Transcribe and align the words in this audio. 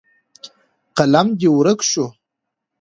قلم 0.97 1.27
دې 1.39 1.47
ورک 1.57 1.79
شو. 1.89 2.05